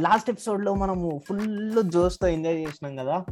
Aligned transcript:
Last 0.00 0.30
ఎపిసోడ్లో 0.30 0.74
మనము 0.74 1.20
full 1.28 1.90
జోస్తో 1.90 2.26
enjoy 2.28 2.56
చేసినాం 2.56 2.96
కదా. 2.96 3.24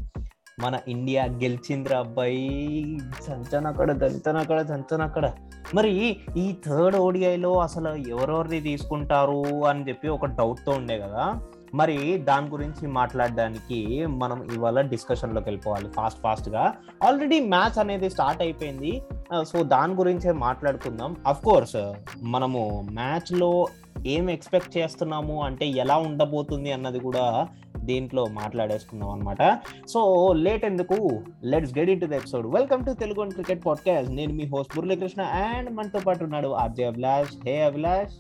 మన 0.61 0.79
ఇండియా 0.89 1.25
గెలిచింద్ర 1.25 1.97
అబ్బాయి. 1.97 2.85
చంచనక్కడ 2.97 3.93
దంచనక్కడ 3.93 4.67
చంచనక్కడ. 4.71 5.33
మరి 5.75 6.17
ఈ 6.37 6.55
థర్డ్ 6.67 6.97
ఓడిఐలో 6.97 7.59
అసలు 7.59 7.89
ఎవరెవరిని 7.89 8.61
తీసుకుంటారు 8.61 9.65
అని 9.67 9.89
చెప్పి 9.89 10.09
ఒక 10.09 10.27
డౌట్తో 10.27 10.73
ఉండే 10.73 10.99
కదా. 10.99 11.43
మరి 11.75 12.19
దాని 12.19 12.49
గురించి 12.49 12.87
మాట్లాడడానికి 12.89 14.07
మనం 14.07 14.49
ఇవాళ 14.55 14.81
డిస్కషన్లోకి 14.81 15.49
వెళ్ళిపోవాలి 15.49 15.89
ఫాస్ట్ 15.89 16.21
ఫాస్ట్గా. 16.21 16.75
ఆల్రెడీ 17.07 17.41
మ్యాచ్ 17.41 17.79
అనేది 17.79 18.11
స్టార్ట్ 18.11 18.43
అయిపోయింది. 18.43 19.03
సో 19.43 19.63
దాని 19.63 19.95
గురించే 19.95 20.33
మాట్లాడుకుందాం. 20.33 21.17
అఫ్ 21.27 21.45
కోర్స్ 21.45 21.93
మనము 22.23 22.87
మ్యాచ్లో 22.91 23.67
ఏం 24.07 24.31
ఎక్స్పెక్ట్ 24.31 24.79
చేస్తున్నాము 24.79 25.43
అంటే 25.43 25.67
ఎలా 25.67 25.97
ఉండబోతుంది 25.97 26.73
అన్నది 26.73 27.01
కూడా 27.01 27.49
దీంట్లో 27.79 28.25
మాట్లాడేసుకున్నాం 28.25 29.11
అనమాట 29.11 29.61
సో 29.89 30.33
లేట్ 30.33 30.65
ఎందుకు? 30.65 31.25
Let's 31.45 31.79
get 31.79 31.91
in 31.91 32.01
to 32.01 32.07
the 32.07 32.13
episode 32.13 32.47
welcome 32.47 32.87
to 32.87 32.91
Telugu 32.91 33.31
cricket 33.31 33.65
podcast 33.67 34.13
నేను 34.13 34.33
మీ 34.33 34.47
హోస్ట్ 34.47 34.77
మురళీకృష్ణ 34.77 35.23
అండ్ 35.23 35.71
మనతో 35.71 35.99
పాటు 35.99 36.25
ఉన్నాడు 36.25 36.49
RJ 36.49 36.85
Abhilash. 36.85 37.49
Hey 37.49 37.63
Abhilash. 37.63 38.13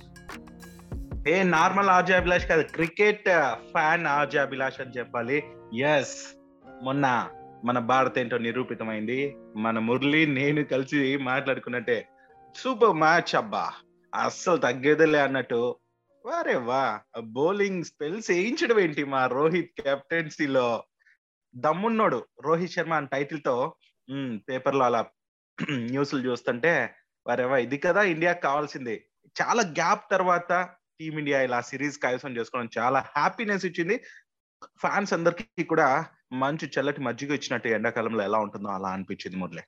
A 1.28 1.42
normal 1.42 1.88
RJ 1.88 2.14
Abhilash 2.14 2.46
కాదు 2.46 2.62
cricket 2.62 3.28
fan 3.56 4.02
uh, 4.02 4.08
RJ 4.08 4.38
Abhilash 4.38 4.80
అని 4.80 4.98
చెప్పాలి. 4.98 5.42
ఎస్ 5.74 6.36
మొన్న 6.82 7.28
మన 7.64 7.78
భారత్ 7.78 8.18
ఏంటో 8.18 8.38
నిరూపితమైంది. 8.38 9.36
మన 9.56 9.78
మురళి 9.78 10.26
నేను 10.26 10.64
కలిసి 10.64 11.16
మాట్లాడుకున్నట్టే. 11.16 12.06
సూపర్ 12.56 12.96
మ్యాచ్ 12.96 13.34
అబ్బా. 13.34 13.70
అస్సలు 14.12 14.58
తగ్గేదిలే 14.58 15.20
అన్నట్టు 15.26 15.60
వారే 16.24 16.56
వా 16.68 16.82
బౌలింగ్ 17.36 17.84
స్పెల్స్ 17.84 18.30
వేయించడం 18.30 18.78
ఏంటి 18.78 19.02
మా 19.12 19.20
రోహిత్ 19.34 19.70
కెప్టెన్సీలో? 19.78 20.66
దమ్మున్నోడు 21.54 22.18
రోహిత్ 22.46 22.74
శర్మ 22.74 22.94
అని 22.94 23.08
టైటిల్తో 23.14 23.54
పేపర్లో 24.48 24.84
అలా 24.84 25.00
న్యూస్లు 25.92 26.20
చూస్తుంటే 26.26 26.72
వారేవా 27.26 27.56
ఇది 27.64 27.78
కదా 27.78 28.02
ఇండియాకి 28.12 28.42
కావాల్సింది. 28.42 28.94
చాలా 29.36 29.62
గ్యాప్ 29.78 30.04
తర్వాత 30.14 30.52
టీమిండియా 30.98 31.38
ఇలా 31.46 31.58
సిరీస్ 31.70 31.98
కైవసం 32.04 32.32
చేసుకోవడం 32.38 32.70
చాలా 32.78 33.00
హ్యాపీనెస్ 33.16 33.66
ఇచ్చింది. 33.70 33.96
ఫ్యాన్స్ 34.82 35.12
అందరికి 35.16 35.64
కూడా 35.72 35.88
మంచి 36.42 36.66
చల్లటి 36.74 37.00
మజ్జిగ 37.00 37.30
ఇచ్చినట్టు 37.38 37.68
ఎండాకాలంలో 37.78 38.22
ఎలా 38.28 38.38
ఉంటుందో 38.38 38.70
అలా 38.76 38.88
అనిపించింది 38.96 39.36
మురళి. 39.36 39.62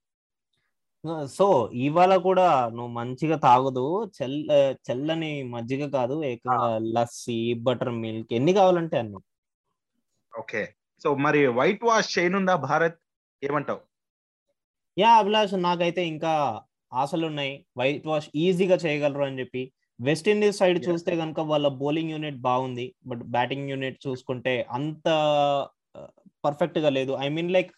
సో 1.29 1.47
ఇవాళ 1.87 2.17
కూడా 2.17 2.49
నువ్వు 2.69 2.93
మంచిగా 2.93 3.37
తాగదు. 3.37 3.87
చెల్ల 4.19 4.51
చెల్లని 4.91 5.43
మజ్జిగ 5.43 5.87
కాదు 5.91 6.25
ఏకంగా 6.25 6.79
లస్సీ 6.79 7.55
బటర్ 7.55 7.93
మిల్క్ 7.93 8.33
ఎన్ని 8.33 8.53
కావాలంటే 8.53 8.97
అన్ని. 8.99 9.21
ఓకే. 10.39 10.63
సో 11.03 11.15
మరి 11.15 11.41
వైట్ 11.47 11.85
వాష్ 11.85 12.19
చేయనుందా 12.19 12.55
భారత్? 12.57 12.99
ఏమంటావు? 13.43 13.81
యా 14.99 15.11
అభిలాష్ 15.19 15.55
నాకైతే 15.59 16.07
ఇంకా 16.07 16.33
ఆశలు 16.93 17.27
ఉన్నాయి 17.27 17.53
వైట్ 17.79 18.07
వాష్ 18.07 18.29
ఈజీగా 18.35 18.77
చేయగలరు 18.77 19.25
అని 19.25 19.41
చెప్పి. 19.41 19.63
వెస్టిండీస్ 20.01 20.59
సైడ్ 20.59 20.79
చూస్తే 20.89 21.13
కనుక 21.17 21.41
వాళ్ళ 21.41 21.69
బౌలింగ్ 21.69 22.11
యూనిట్ 22.11 22.41
బాగుంది. 22.41 22.95
బట్ 23.07 23.23
బ్యాటింగ్ 23.37 23.71
యూనిట్ 23.71 23.99
చూసుకుంటే 24.07 24.55
అంత 24.71 25.09
పర్ఫెక్ట్గా 26.45 26.91
లేదు. 26.91 27.13
I 27.13 27.29
mean 27.29 27.51
like 27.53 27.73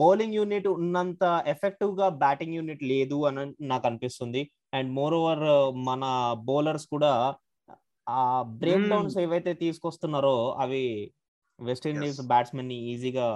bowling 0.00 0.34
unit 0.34 0.68
ఉన్నంత 0.68 1.22
ఎఫెక్టివ్గా 1.46 2.08
బ్యాటింగ్ 2.22 2.54
యూనిట్ 2.54 2.82
లేదు 2.82 3.18
అని 3.28 3.44
నాకు 3.60 3.86
అనిపిస్తుంది. 3.86 4.42
అండ్ 4.74 4.90
మోర్ 4.92 5.14
ఓవర్ 5.14 5.44
మన 5.88 6.04
బౌలర్స్ 6.48 6.86
కూడా 6.86 7.12
ఆ 8.06 8.42
బ్రేక్ 8.60 8.88
డౌన్స్ 8.88 9.18
ఏవైతే 9.18 9.52
తీసుకొస్తున్నారో 9.54 10.36
అవి 10.62 10.84
వెస్టిండీస్ 11.58 12.20
బ్యాట్స్మెన్ని 12.30 12.76
ఈజీగా 12.92 13.26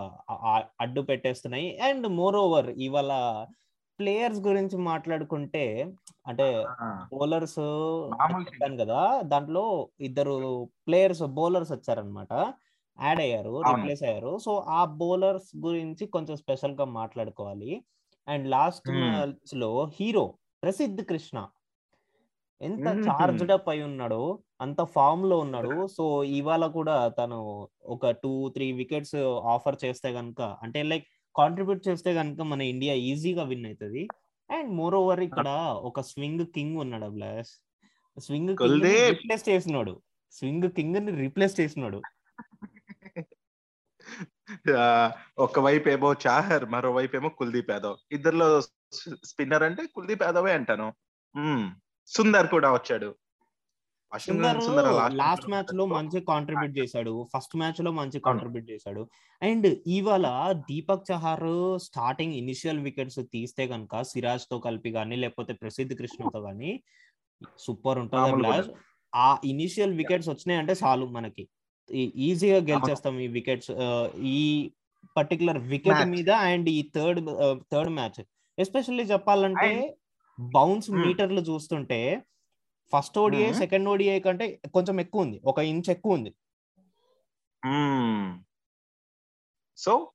అడ్డు 0.80 1.00
పెట్టేస్తున్నాయి. 1.00 1.68
అండ్ 1.78 2.06
మోర్ 2.20 2.36
ఓవర్ 2.36 2.70
ఇవాళ 2.86 3.12
ప్లేయర్స్ 3.98 4.40
గురించి 4.46 4.76
మాట్లాడుకుంటే 4.90 5.64
అంటే 6.26 6.46
బౌలర్స్ 7.12 7.60
చెప్పాను 8.46 8.76
కదా 8.82 9.22
దాంట్లో 9.32 9.64
ఇద్దరు 10.00 10.34
ప్లేయర్స్ 10.86 11.22
బౌలర్స్ 11.38 11.72
వచ్చారనమాట 11.72 12.32
యాడ్ 12.98 13.20
అయ్యారు 13.20 13.62
రీప్లేస్ 13.68 14.02
అయ్యారు. 14.02 14.38
సో 14.38 14.52
ఆ 14.68 14.84
బౌలర్స్ 14.84 15.50
గురించి 15.56 16.06
కొంచెం 16.06 16.36
స్పెషల్గా 16.36 16.84
మాట్లాడుకోవాలి. 16.84 17.82
అండ్ 18.28 18.46
లాస్ట్ 18.48 18.90
మ్యాచ్లో 18.90 19.70
హీరో 20.00 20.34
ప్రసిద్ధ్ 20.62 21.02
కృష్ణ 21.04 21.46
ఎంత 22.60 22.86
చార్జ్డ్ 23.06 23.52
అప్ 23.52 23.68
అయి 23.68 23.82
ఉన్నాడో 23.82 24.38
అంత 24.60 24.80
ఫామ్లో 24.82 25.38
ఉన్నాడు. 25.38 25.86
సో 25.86 26.24
ఇవాళ 26.24 26.66
కూడా 26.66 27.08
తను 27.08 27.68
ఒక 27.84 28.10
టూ 28.10 28.48
త్రీ 28.48 28.72
వికెట్స్ 28.72 29.16
ఆఫర్ 29.54 29.78
చేస్తే 29.84 30.10
గనుక 30.10 30.42
అంటే 30.62 30.82
లైక్ 30.82 31.06
కాంట్రిబ్యూట్ 31.34 31.88
చేస్తే 31.88 32.14
కనుక 32.14 32.40
మన 32.40 32.62
ఇండియా 32.62 32.94
ఈజీగా 32.94 33.42
విన్ 33.42 33.66
అవుతుంది 33.66 34.08
అండ్ 34.50 34.70
మోర్ 34.70 34.94
ఓవర్ 34.94 35.20
ఇక్కడ 35.20 35.48
ఒక 35.82 36.00
స్వింగ్ 36.00 36.46
కింగ్ 36.46 36.76
ఉన్నాడు 36.76 37.04
అబ్లాస్ 37.04 37.52
స్వింగ్ 38.18 38.56
కింగ్ 38.56 38.82
రీప్లేస్ 38.82 39.48
చేసినాడు. 39.48 39.94
స్వింగ్ 40.32 40.68
కింగ్ని 40.68 41.12
రీప్లేస్ 41.16 41.60
చేసినాడు. 41.60 41.98
ఒకవైపు 45.38 45.88
ఏమో 45.88 46.08
చాహర్ 46.26 46.64
మరోవైపు 46.64 47.16
ఏమో 47.16 47.28
కుల్దీప్ 47.28 47.70
యాదవ్. 47.70 47.96
ఇద్దరులో 48.12 48.48
స్పిన్నర్ 49.24 49.62
అంటే 49.62 49.84
కుల్దీప్ 49.94 50.22
యాదవే 50.22 50.52
అంటాను. 50.52 50.88
సుందర్ 52.08 52.48
కూడా 52.48 52.68
వచ్చాడు. 52.72 53.08
లాస్ట్ 54.12 55.48
మ్యాచ్లో 55.48 55.86
మంచి 55.86 56.20
కాంట్రిబ్యూట్ 56.20 56.78
చేశాడు. 56.78 57.26
ఫస్ట్ 57.32 57.56
మ్యాచ్లో 57.56 57.90
మంచి 57.90 58.18
కాంట్రిబ్యూట్ 58.20 58.70
చేశాడు. 58.70 59.02
అండ్ 59.42 59.66
ఇవాళ 59.86 60.26
Deepak 60.52 61.12
Chahar 61.12 61.78
starting 61.78 62.34
initial 62.34 62.80
wickets 62.80 63.20
తీస్తే 63.32 63.66
కనుక 63.66 64.02
సిరాజ్తో 64.02 64.58
కలిపి 64.58 64.92
కానీ 64.92 65.16
లేకపోతే 65.16 65.52
ప్రసిద్ధ్ 65.52 65.94
కృష్ణతో 65.98 66.40
కానీ 66.42 66.82
సూపర్ 67.58 67.98
ఉంటుంది 67.98 68.72
ఆ 69.14 69.28
ఇనిషియల్ 69.44 69.94
వికెట్స్ 69.94 70.28
వచ్చినాయి 70.28 70.60
అంటే 70.60 70.72
చాలు 70.84 71.06
మనకి. 71.06 71.48
ఈజీగా 71.90 72.56
గెలిచేస్తాం 72.56 73.18
ఈ 73.18 73.26
వికెట్స్ 73.28 73.70
ఈ 74.16 74.72
పర్టికులర్ 75.16 75.58
వికెట్ 75.58 76.06
మీద 76.06 76.30
అండ్ 76.30 76.68
ఈ 76.68 76.90
థర్డ్ 76.94 77.20
థర్డ్ 77.72 77.90
మ్యాచ్ 77.90 78.20
ఎస్పెషల్లీ 78.58 79.04
చెప్పాలంటే 79.04 79.98
బౌన్స్ 80.40 80.90
మీటర్లు 80.90 81.40
చూస్తుంటే 81.40 82.22
ఫస్ట్ 82.92 83.18
ఓడిఐ 83.18 83.52
సెకండ్ 83.52 83.88
ఓడిఐ 83.88 84.20
కంటే 84.20 84.60
కొంచెం 84.74 85.00
ఎక్కువ 85.00 85.22
ఉంది. 85.22 85.40
ఒక 85.44 85.58
ఇంచ్ 85.58 85.90
ఎక్కువ 85.90 86.14
ఉంది. 86.14 86.32
సో 89.76 90.12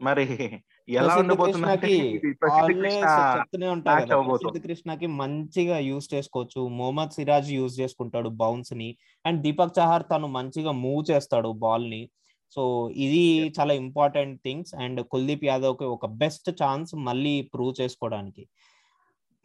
మరి 0.00 0.24
ఎలా 0.88 1.14
ప్రసిద్ధ్ 2.42 2.70
కృష్ణకి 4.66 5.06
మంచిగా 5.20 5.78
యూజ్ 5.78 6.14
చేసుకోవచ్చు. 6.14 6.68
మొహమ్మద్ 6.68 7.10
సిరాజ్ 7.10 7.50
యూజ్ 7.50 7.80
చేసుకుంటాడు 7.80 8.28
బౌన్స్ని 8.28 8.96
అండ్ 9.24 9.42
దీపక్ 9.42 9.78
చహార్ 9.78 10.04
తను 10.12 10.26
మంచిగా 10.26 10.72
మూవ్ 10.84 11.04
చేస్తాడు 11.10 11.54
బాల్ని 11.64 12.10
సో 12.56 12.90
ఇది 13.04 13.52
చాలా 13.58 13.74
ఇంపార్టెంట్ 13.74 14.40
థింగ్స్. 14.44 14.74
అండ్ 14.74 15.06
కుల్దీప్ 15.06 15.44
యాదవ్కి 15.44 15.84
ఒక 15.84 16.06
బెస్ట్ 16.06 16.62
ఛాన్స్ 16.62 16.94
మళ్ళీ 17.08 17.48
ప్రూవ్ 17.54 17.74
చేసుకోవడానికి. 17.80 18.48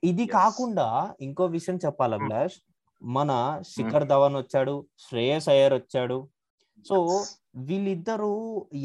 ఇది 0.04 0.28
కాకుండా 0.28 1.14
ఇంకో 1.22 1.46
విషయం 1.46 1.80
చెప్పాలి 1.86 2.16
అభిలాష్? 2.16 2.54
మన 3.02 3.62
శిఖర్ 3.76 4.04
ధవన్ 4.04 4.36
వచ్చాడు 4.36 4.86
శ్రేయస్ 5.00 5.50
అయ్యర్ 5.50 5.74
వచ్చాడు. 5.74 6.28
సో 6.86 7.26
వీళ్ళిద్దరూ 7.56 8.34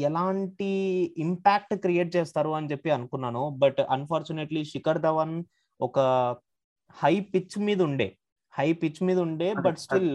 ఎలాంటి 0.07 0.71
ఇంపాక్ట్ 1.17 1.73
క్రియేట్ 1.83 2.11
చేస్తారు 2.15 2.51
అని 2.57 2.69
చెప్పి 2.71 2.89
అనుకున్నాను. 2.97 3.43
బట్ 3.63 3.79
అన్ఫార్చునేట్లీ 3.95 4.61
శిఖర్ 4.73 5.01
ధవన్ 5.07 5.35
ఒక 5.79 5.99
హై 6.97 7.15
పిచ్ 7.33 7.57
మీద 7.67 7.79
ఉండే. 7.81 8.09
హై 8.53 8.67
పిచ్ 8.81 9.01
మీద 9.07 9.19
ఉండే 9.27 9.49
బట్ 9.65 9.79
స్టిల్ 9.85 10.11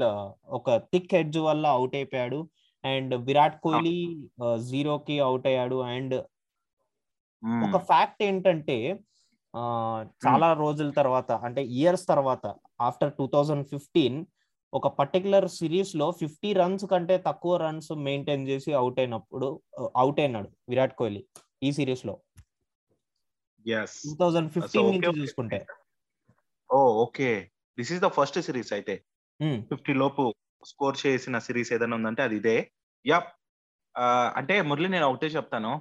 ఒక 0.59 0.77
థిక్ 0.93 1.15
హెడ్జ్ 1.15 1.39
వల్ల 1.49 1.65
అవుట్ 1.79 1.97
అయిపోయాడు. 2.01 2.41
అండ్ 2.85 3.15
విరాట్ 3.27 3.59
కోహ్లీ 3.65 3.99
జీరోకి 4.69 5.17
అవుట్ 5.27 5.47
అయ్యాడు. 5.51 5.79
అండ్ 5.95 6.15
ఒక 7.67 7.79
ఫ్యాక్ట్ 7.91 8.23
ఏంటంటే 8.29 8.77
చాలా 10.25 10.49
రోజుల 10.63 10.91
తర్వాత 11.01 11.33
అంటే 11.47 11.63
ఇయర్స్ 11.79 12.05
తర్వాత 12.13 12.45
ఆఫ్టర్ 12.87 13.13
టూ 13.19 13.25
థౌజండ్ 13.35 13.65
ఫిఫ్టీన్ 13.73 14.19
ఒక 14.75 14.89
పర్టికులర్ 14.99 15.47
సిరీస్లో 15.49 16.07
ఫిఫ్టీ 16.11 16.53
రన్స్ 16.53 16.85
కంటే 16.93 17.17
తక్కువ 17.27 17.57
రన్స్ 17.57 17.93
మెయింటైన్ 18.07 18.49
చేసి 18.49 18.73
అవుట్ 18.73 18.99
అయినప్పుడు 18.99 19.49
అవుట్ 19.97 20.21
అయినాడు 20.21 20.49
విరాట్ 20.69 20.95
కోహ్లీ 20.95 21.23
ఈ 21.63 21.73
సిరీస్లో. 21.73 22.15
టూ 23.67 24.13
థౌజండ్ 24.21 24.51
ఫిఫ్టీన్ 24.51 24.91
నుంచి 24.91 25.21
చూసుకుంటే. 25.21 25.67
ఓ 26.71 26.79
okay 27.05 27.51
this 27.79 27.93
is 27.93 28.03
the 28.03 28.11
first 28.19 28.41
series 28.41 28.73
అయితే. 28.73 28.97
ఫిఫ్టీ 29.71 29.95
లోపు 29.95 30.25
స్కోర్ 30.67 30.97
చేసిన 31.07 31.39
సిరీస్ 31.39 31.73
ఏదైనా 31.73 31.97
ఉందంటే 31.97 32.23
అది 32.23 32.37
ఇదే. 32.37 32.59
యా 33.07 33.19
అంటే 34.37 34.55
మురళి 34.63 34.89
నేను 34.89 35.07
ఒకటే 35.07 35.27
చెప్తాను. 35.27 35.73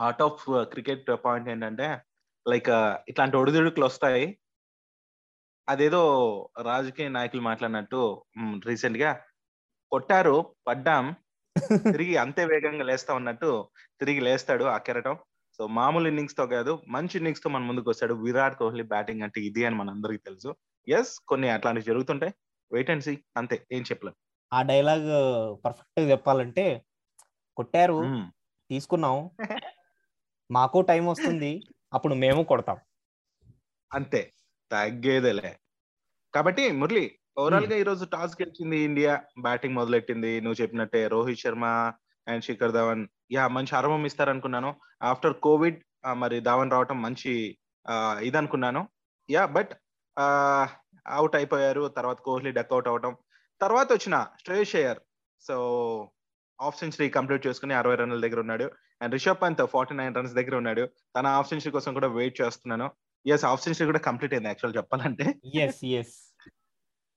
హార్ట్ 0.00 0.22
ఆఫ్ 0.22 0.44
క్రికెట్ 0.72 1.06
పాయింట్ 1.24 1.48
ఏంటంటే 1.48 1.88
లైక్ 2.48 2.70
ఇట్లాంటి 3.08 3.36
ఒడిదుడుకులు 3.36 3.84
వస్తాయి. 3.84 4.38
అదేదో 5.68 6.00
రాజకీయ 6.66 7.08
నాయకులు 7.08 7.42
మాట్లాడినట్టు 7.42 8.00
రీసెంట్గా 8.66 9.10
కొట్టారు 9.92 10.36
పడ్డాం 10.66 11.04
తిరిగి 11.96 12.14
అంతే 12.16 12.42
వేగంగా 12.44 12.84
లేస్తా 12.84 13.12
ఉన్నట్టు 13.14 13.50
తిరిగి 14.00 14.20
లేస్తాడు 14.20 14.64
ఆ 14.64 14.78
కెరటం. 14.78 15.14
సో 15.58 15.66
మామూలు 15.76 16.06
ఇన్నింగ్స్తో 16.08 16.44
కాదు 16.46 16.72
మంచి 16.88 17.14
ఇన్నింగ్స్తో 17.18 17.48
మన 17.50 17.62
ముందుకు 17.62 17.88
వస్తాడు. 17.90 18.14
విరాట్ 18.24 18.56
కోహ్లీ 18.58 18.84
బ్యాటింగ్ 18.84 19.22
అంటే 19.22 19.38
ఇది 19.40 19.62
అని 19.64 19.76
మనందరికీ 19.76 20.20
తెలుసు. 20.24 20.50
ఎస్ 20.88 21.12
కొన్ని 21.28 21.48
అట్లాంటివి 21.50 21.88
జరుగుతుంటాయి. 21.90 22.32
వెయిట్ 22.70 22.90
అండ్ 22.90 23.04
సీ 23.04 23.14
అంతే 23.36 23.56
ఏం 23.72 23.82
చెప్పలేదు 23.82 24.16
ఆ 24.52 24.60
డైలాగ్ 24.62 25.08
పర్ఫెక్ట్గా 25.64 26.06
చెప్పాలంటే 26.12 26.66
కొట్టారు. 27.56 27.98
తీసుకున్నాం 28.70 29.16
మాకు 30.50 30.78
టైం 30.90 31.04
వస్తుంది 31.06 31.52
అప్పుడు 31.92 32.14
మేము 32.14 32.42
కొడతాం. 32.44 32.78
అంతే. 33.90 34.20
తగ్గేదేలే. 34.72 35.50
కాబట్టి 36.34 36.72
మురళి 36.72 37.04
ఓవరాల్గా 37.38 37.76
ఈ 37.76 37.82
రోజు 37.82 38.04
టాస్ 38.04 38.34
గెలిచింది 38.42 38.78
ఇండియా 38.78 39.12
బ్యాటింగ్ 39.40 39.74
మొదలెట్టింది. 39.74 40.40
నువ్వు 40.40 40.62
చెప్పినట్టే 40.62 41.08
రోహిత్ 41.08 41.40
శర్మ 41.40 41.64
అండ్ 42.26 42.44
శిఖర్ 42.44 42.72
ధవన్. 42.72 43.02
యా 43.32 43.48
మంచి 43.48 43.76
ఆరంభం 43.76 44.06
ఇస్తారనుకున్నాను. 44.06 44.70
ఆఫ్టర్ 45.02 45.34
కోవిడ్ 45.34 45.78
మరి 46.12 46.40
ధవన్ 46.40 46.70
రావటం 46.70 47.02
మంచి 47.02 47.32
ఆ, 47.88 48.18
ఇది 48.22 48.36
అనుకున్నాను 48.36 48.88
యా 49.30 49.46
బట్ 49.46 49.72
అవుట్ 51.06 51.36
అయిపోయారు. 51.36 51.88
తర్వాత 51.88 52.18
కోహ్లీ 52.18 52.50
డక్అవుట్ 52.50 52.88
అవటం. 52.88 53.12
తర్వాత 53.60 53.88
వచ్చిన 53.92 54.26
Shreyas 54.44 54.76
Iyer. 54.76 55.00
So 55.40 55.56
half 56.60 56.78
century 56.78 57.08
complete 57.08 57.46
చేసుకుని 57.46 57.74
అరవై 57.74 57.96
రన్ల 57.96 58.20
దగ్గర 58.20 58.40
ఉన్నాడు. 58.40 58.66
And 59.02 59.12
Rishabh 59.12 59.42
Pant 59.42 59.66
forty 59.66 59.94
nine 59.94 60.14
runs 60.14 60.34
దగ్గర 60.34 60.56
ఉన్నాడు. 60.56 60.88
తన 61.16 61.26
హాఫ్ 61.26 61.48
సెంచరీ 61.48 61.70
కోసం 61.70 61.92
కూడా 61.94 62.08
వెయిట్ 62.08 62.40
చేస్తున్నాను. 62.40 62.86
ఎస్ 63.34 63.44
హాఫ్ 63.48 63.62
సెంచరీ 63.64 63.86
కూడా 63.90 64.02
కంప్లీట్ 64.08 64.34
అయింది 64.34 64.50
యాక్చువల్ 64.50 64.76
చెప్పాలంటే. 64.78 65.26
ఎస్ 65.64 65.82
ఎస్ 65.98 66.16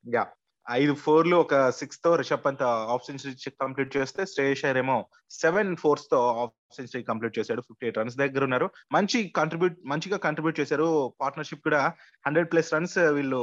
యా 0.06 0.24
ఐదు 0.68 0.94
ఫోర్లు 1.04 1.36
ఒక 1.44 1.56
సిక్స్తో 1.78 2.10
Rishabh 2.22 2.44
Pant 2.46 2.64
half 2.90 3.06
century 3.08 3.52
complete 3.64 3.96
చేస్తే 3.98 4.22
శ్రేయస్ 4.32 4.64
ఏమో 4.82 4.98
సెవెన్ 5.42 5.72
ఫోర్స్తో 5.84 6.20
హాఫ్ 6.40 6.54
సెంచరీ 6.78 7.02
కంప్లీట్ 7.10 7.38
చేశాడు 7.38 7.62
ఫిఫ్టీ 7.68 7.86
ఎయిట్ 7.88 8.00
రన్స్ 8.00 8.18
దగ్గర 8.22 8.44
ఉన్నారు. 8.48 8.68
మంచి 8.96 9.20
కంట్రిబ్యూట్ 9.40 9.78
మంచిగా 9.92 10.18
కంట్రిబ్యూట్ 10.26 10.60
చేశారు. 10.62 10.88
పార్ట్నర్షిప్ 11.22 11.66
కూడా 11.68 11.82
హండ్రెడ్ 12.28 12.52
ప్లస్ 12.52 12.74
రన్స్ 12.76 12.98
వీళ్ళు 13.18 13.42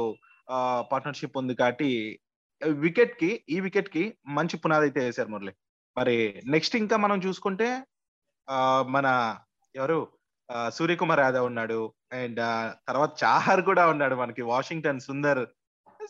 పార్ట్నర్షిప్ 0.91 1.39
ఉంది 1.41 1.55
కాబట్టి 1.61 1.89
వికెట్కి 2.83 3.31
ఈ 3.55 3.57
వికెట్కి 3.65 4.03
మంచి 4.37 4.55
పునాది 4.61 4.85
అయితే 4.87 4.99
వేశారు 5.07 5.29
మురళి. 5.33 5.53
మరి 5.97 6.15
నెక్స్ట్ 6.53 6.77
ఇంకా 6.83 6.95
మనం 7.05 7.17
చూసుకుంటే 7.25 7.67
మన 8.95 9.07
ఎవరు? 9.75 9.99
సూర్యకుమార్ 10.75 11.21
యాదవ్ 11.25 11.47
ఉన్నాడు. 11.51 11.79
అండ్ 12.19 12.41
తర్వాత 12.87 13.11
చాహర్ 13.23 13.61
కూడా 13.69 13.85
ఉన్నాడు 13.93 14.15
మనకి 14.23 14.43
వాషింగ్టన్ 14.51 15.05
సుందర్. 15.07 15.43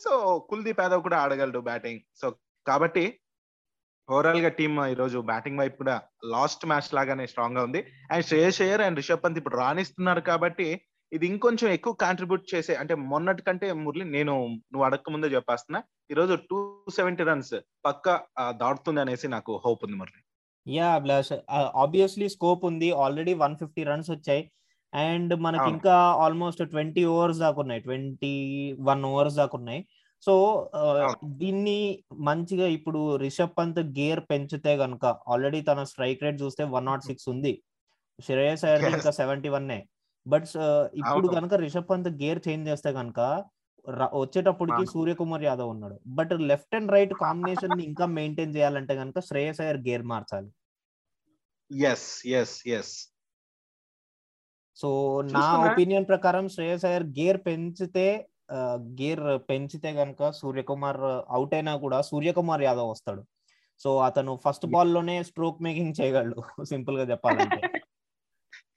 సో 0.04 0.12
కుల్దీప్ 0.50 0.82
యాదవ్ 0.84 1.06
కూడా 1.06 1.18
ఆడగలడు 1.22 1.62
బ్యాటింగ్. 1.70 2.02
సో 2.20 2.28
కాబట్టి 2.66 3.04
ఓవరాల్గా 4.08 4.50
టీమ్ 4.58 4.76
ఈ 4.92 4.94
రోజు 5.00 5.18
బ్యాటింగ్ 5.30 5.60
వైపు 5.60 5.76
కూడా 5.80 5.96
లాస్ట్ 6.34 6.62
మ్యాచ్ 6.70 6.94
లాగానే 6.98 7.24
స్ట్రాంగ్గా 7.32 7.62
ఉంది. 7.68 7.80
అండ్ 8.12 8.26
శ్రేయస్ 8.28 8.60
అయ్యర్ 8.64 8.84
అండ్ 8.84 9.00
రిషబ్ 9.00 9.24
పంత్ 9.24 9.40
ఇప్పుడు 9.40 9.58
రాణిస్తున్నారు 9.62 10.22
కాబట్టి 10.28 10.68
ఇది 11.12 11.24
ఇంకొంచెం 11.32 11.68
ఎక్కువ 11.74 11.92
కాంట్రిబ్యూట్ 12.04 12.54
చేసే 12.54 12.74
అంటే 12.80 12.94
మొన్నటి 13.10 13.42
కంటే 13.42 13.66
మురళి 13.84 14.04
నేను 14.14 14.32
నువ్వు 14.72 14.84
అడగక 14.86 15.10
ముందే 15.14 15.28
చెప్పేస్తున్నా. 15.34 15.80
ఈ 16.12 16.14
రోజు 16.18 16.34
టూ 16.50 16.58
సెవెంటీ 16.96 17.24
రన్స్ 17.28 17.54
పక్క 17.86 18.16
దాటుతుంది 18.62 19.00
అనేసి 19.04 19.28
నాకు 19.36 19.52
హోప్ 19.64 19.84
ఉంది 19.86 19.96
Murali. 20.00 20.20
Yeah 20.76 20.86
Abhilash 20.98 21.32
obviously 21.82 22.26
scope 22.36 22.64
ఉంది 22.70 22.88
ఆల్రెడీ 23.04 23.34
వన్ 23.42 23.54
ఫిఫ్టీ 23.60 23.82
రన్స్ 23.90 24.10
వచ్చాయి 24.14 24.42
అండ్ 24.92 25.32
మనకి. 25.44 25.68
ఇంకా 25.74 25.94
ఆల్మోస్ట్ 26.24 26.62
ట్వంటీ 26.72 27.02
ఓవర్స్ 27.14 27.40
దాకా 27.44 27.58
ఉన్నాయి 27.64 27.82
ట్వంటీ 27.86 28.34
వన్ 28.88 29.02
ఓవర్స్ 29.12 29.38
దాకా 29.40 29.56
ఉన్నాయి 29.60 29.80
సో 30.22 30.34
అవును. 30.78 31.16
దీన్ని 31.40 31.78
మంచిగా 32.28 32.66
ఇప్పుడు 32.76 33.00
రిషబ్ 33.24 33.56
పంత్ 33.58 33.80
గేర్ 33.98 34.20
పెంచితే 34.30 34.72
గనుక 34.82 35.04
ఆల్రెడీ 35.32 35.60
తన 35.68 35.82
స్ట్రైక్ 35.90 36.24
రేట్ 36.24 36.40
చూస్తే 36.44 36.62
వన్ 36.74 36.88
నాట్ 36.90 37.06
సిక్స్ 37.08 37.28
ఉంది 37.34 37.52
శ్రేయస్ 38.18 38.64
అయ్యర్. 38.68 38.86
ఇంకా 38.96 39.12
సెవెంటీ 39.20 39.50
వన్ 39.56 39.68
బట్ 40.26 40.48
ఇప్పుడు. 41.00 41.26
కనుక 41.36 41.54
రిషబ్ 41.64 41.90
పంత్ 41.90 42.08
గేర్ 42.22 42.40
చేంజ్ 42.46 42.68
చేస్తే 42.70 42.90
కనుక 42.98 43.20
వచ్చేటప్పటికి. 44.22 44.84
సూర్యకుమార్ 44.94 45.44
యాదవ్ 45.48 45.70
ఉన్నాడు 45.74 45.96
బట్ 46.18 46.32
లెఫ్ట్ 46.50 46.74
అండ్ 46.78 46.90
రైట్ 46.94 47.14
కాంబినేషన్ని 47.22 47.82
ఇంకా 47.90 48.06
మెయింటైన్ 48.18 48.54
చేయాలంటే 48.56 48.94
కనుక 49.00 49.18
శ్రేయస్ 49.28 49.60
అయ్యర్ 49.64 49.80
గేర్ 49.86 50.04
మార్చాలి 50.12 50.50
ఎస్ 51.70 52.08
ఎస్ 52.26 52.56
ఎస్ 52.68 52.94
సో 54.78 54.88
నా. 55.32 55.44
ఒపీనియన్ 55.68 56.08
ప్రకారం 56.08 56.48
శ్రేయస్ 56.48 56.84
అయ్యర్ 56.84 57.06
గేర్ 57.18 57.38
పెంచితే 57.46 58.06
గేర్ 59.00 59.22
పెంచితే 59.50 59.90
గనుక 59.90 60.30
సూర్యకుమార్ 60.30 61.00
అవుట్ 61.28 61.54
అయినా 61.54 61.76
కూడా 61.76 61.98
సూర్యకుమార్ 62.02 62.62
యాదవ్ 62.62 62.90
వస్తాడు. 62.90 63.22
సో 63.80 63.98
అతను 63.98 64.32
ఫస్ట్ 64.36 64.66
బాల్లోనే 64.66 65.22
స్ట్రోక్ 65.22 65.62
మేకింగ్ 65.62 65.94
చేయగలడు 66.00 66.42
సింపుల్గా 66.66 67.04
చెప్పాలంటే. 67.10 67.60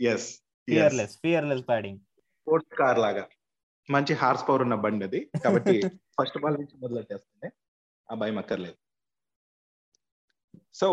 Yes 0.01 0.27
fearless 0.67 1.15
fearless 1.17 1.61
batting 1.61 1.99
sports 2.41 2.75
car 2.77 2.99
లాగా. 2.99 3.23
మంచి 3.89 4.13
హార్స్ 4.13 4.47
పవర్ 4.47 4.61
ఉన్న 4.61 4.75
బండి 4.75 5.05
అది. 5.05 5.19
కాబట్టి 5.45 5.75
ఫస్ట్ 6.17 6.38
బాల్ 6.39 6.53
నుంచి 6.53 6.75
మొదలెట్టేస్తుంది 6.77 7.49
ఆ 8.09 8.15
భయం 8.15 8.38
అక్కర్లేదు. 8.38 8.77
సో 10.73 10.88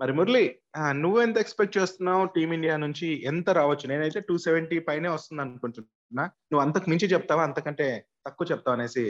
మరి 0.00 0.12
మురళి 0.16 0.42
ఆ, 0.76 0.82
నువ్వు 0.94 1.18
ఎంత 1.22 1.36
ఎక్స్పెక్ట్ 1.42 1.76
చేస్తున్నావు 1.76 2.24
టీమిండియా 2.34 2.74
నుంచి 2.82 3.06
ఎంత 3.30 3.48
రావచ్చు? 3.58 3.84
నేనైతే 3.90 4.20
టూ 4.28 4.34
సెవెంటీ 4.44 4.76
పైనే 4.88 5.08
వస్తుంది 5.12 5.42
అనుకుంటున్నా. 5.44 6.24
నువ్వు 6.50 6.62
అంతకు 6.64 6.90
మించి 6.92 7.06
చెప్తావా? 7.12 7.42
అంతకంటే 7.48 7.86
తక్కువ 8.26 8.46
చెప్తావా? 8.50 8.74
అనేసి 8.76 9.04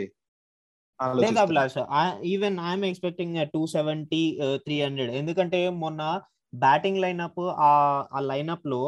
లేదు. 1.16 1.40
Abhilash 1.40 1.78
even 2.30 2.56
I'm 2.66 2.84
expecting 2.88 3.34
two 3.54 3.62
seventy 3.72 4.20
three 4.64 4.76
hundred 4.82 5.10
ఎందుకంటే 5.18 5.58
మొన్న 5.80 6.02
బ్యాటింగ్ 6.52 7.00
లైనప్ 7.00 7.40
ఆ 7.64 7.72
లైనప్లో 8.28 8.80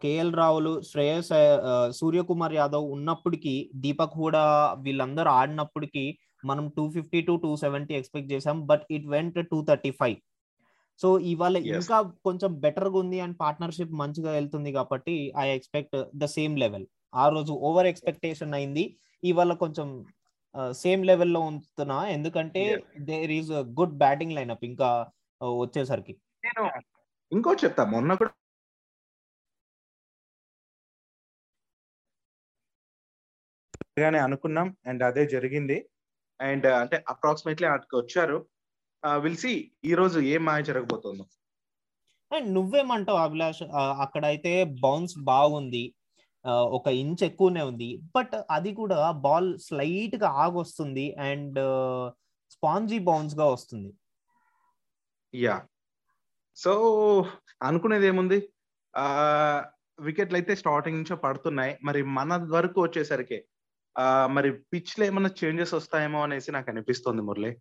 కేఎల్ 0.00 0.32
రాహుల్ 0.34 0.70
శ్రేయస్ 0.88 1.30
ఆ, 1.32 1.74
సూర్యకుమార్ 1.98 2.54
యాదవ్ 2.54 2.86
ఉన్నప్పటికీ 2.96 3.54
దీపక్ 3.84 4.16
కూడా 4.18 4.42
వీళ్ళందరూ 4.84 5.30
ఆడినప్పటికీ 5.36 6.04
మనం 6.44 6.64
two 6.76 6.86
fifty 6.90 7.20
to 7.22 7.34
two 7.44 7.52
seventy 7.62 7.94
expect 7.94 8.32
చేసాం 8.32 8.58
but 8.66 8.84
it 8.90 9.06
went 9.08 9.38
two 9.52 9.60
thirty 9.68 9.92
five 10.00 10.18
so 10.98 11.08
ఇవాళ. 11.32 11.56
ఇంకా 11.56 11.96
కొంచెం 12.26 12.60
బెటర్గా 12.60 12.96
ఉంది 12.98 13.18
అండ్ 13.20 13.36
పార్ట్నర్షిప్ 13.40 13.92
మంచిగా 14.02 14.30
వెళ్తుంది 14.32 14.72
కాబట్టి 14.72 15.16
I 15.38 15.46
expect 15.48 15.96
the 16.16 16.24
same 16.36 16.58
level 16.58 16.86
ఆ 17.14 17.26
రోజు 17.28 17.52
ఓవర్ 17.68 17.86
ఎక్స్పెక్టేషన్ 17.86 18.54
అయింది. 18.54 18.84
ఇవాళ 19.22 19.52
కొంచెం 19.54 19.88
సేమ్ 20.72 21.02
లెవెల్లో 21.06 21.40
ఉంచుతున్నా 21.40 22.08
ఎందుకంటే. 22.08 22.62
There 23.00 23.30
is 23.30 23.50
good 23.80 23.96
batting 23.98 24.32
lineup 24.32 24.64
ఇంకా 24.64 24.88
వచ్చేసరికి. 25.62 26.14
నేను 26.44 26.64
ఇంకోటి 27.32 27.60
చెప్తా. 27.64 27.84
మొన్న 27.84 28.14
కూడా 28.14 28.32
అనుకున్నాం. 34.24 34.76
అండ్ 34.86 35.02
అదే 35.02 35.26
జరిగింది. 35.26 35.76
అండ్ 36.40 36.66
అంటే 36.82 36.96
అప్రాక్సిమేట్లీ 37.08 37.66
అక్కడికి 37.68 37.96
వచ్చారు. 37.96 38.38
విల్సి 39.06 39.52
ఈ 39.84 39.94
రోజు 39.94 40.18
ఏం 40.20 40.44
మాయ 40.44 40.62
జరగబోతుందో. 40.62 41.24
అండ్ 42.32 42.48
నువ్వేమంటావు 42.54 43.18
అభిలాష్? 43.18 43.62
అక్కడైతే 44.04 44.52
బౌన్స్ 44.64 45.14
బాగుంది. 45.18 45.94
ఒక 46.76 46.88
ఇంచ్ 46.88 47.22
ఎక్కువనే 47.24 47.62
ఉంది. 47.62 47.88
బట్ 48.16 48.34
అది 48.50 48.70
కూడా 48.74 49.10
బాల్ 49.10 49.58
స్లైట్గా 49.58 50.28
ఆగొస్తుంది 50.28 51.06
అండ్ 51.14 51.58
స్పాంజీ 52.50 52.98
బౌన్స్గా 52.98 53.46
వస్తుంది. 53.46 53.90
యా 55.34 55.56
సో 56.56 56.72
అనుకునేది 57.62 58.06
ఏముంది? 58.06 58.38
ఆ 58.96 59.06
వికెట్లు 60.00 60.36
అయితే 60.36 60.52
స్టార్టింగ్ 60.54 60.96
నుంచో 60.96 61.16
పడుతున్నాయి. 61.16 61.78
మరి 61.84 62.02
మన 62.02 62.36
వరకు 62.50 62.78
వచ్చేసరికి 62.82 63.38
ఆ 63.98 64.26
మరి 64.26 64.52
పిచ్లో 64.72 65.06
ఏమైనా 65.06 65.30
చేంజెస్ 65.40 65.74
వస్తాయేమో 65.74 66.22
అనేసి 66.22 66.52
నాకు 66.52 66.70
అనిపిస్తుంది 66.70 67.22
మురళి. 67.22 67.52